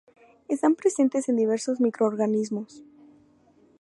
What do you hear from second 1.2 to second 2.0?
en diversos